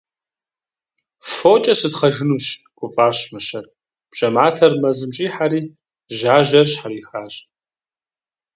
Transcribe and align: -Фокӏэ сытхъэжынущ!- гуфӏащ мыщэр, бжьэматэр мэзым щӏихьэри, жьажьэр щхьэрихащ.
-Фокӏэ 1.33 1.73
сытхъэжынущ!- 1.79 2.45
гуфӏащ 2.77 3.17
мыщэр, 3.31 3.65
бжьэматэр 4.11 4.73
мэзым 4.81 5.11
щӏихьэри, 5.15 5.61
жьажьэр 6.17 6.67
щхьэрихащ. 6.71 7.33